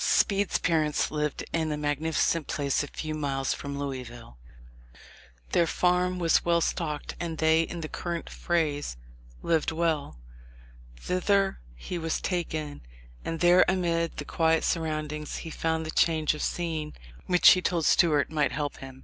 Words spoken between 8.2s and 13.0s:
phrase, "lived well." Thither he was taken,